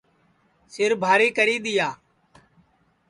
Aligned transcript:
سِربھاری 0.73 1.27
کری 1.37 1.57
دؔیا 1.63 1.89